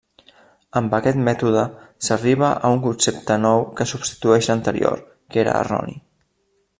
Amb 0.79 0.95
aquest 0.99 1.19
mètode, 1.27 1.65
s'arriba 2.07 2.49
a 2.69 2.71
un 2.77 2.81
concepte 2.87 3.37
nou 3.43 3.63
que 3.81 3.89
substitueix 3.95 4.49
l'anterior, 4.51 5.07
que 5.33 5.43
era 5.47 5.55
erroni. 5.63 5.99